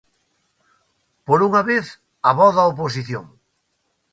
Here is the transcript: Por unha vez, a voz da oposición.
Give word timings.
Por 1.27 1.39
unha 1.47 1.61
vez, 1.71 1.85
a 2.29 2.31
voz 2.39 2.51
da 2.57 2.69
oposición. 2.73 3.25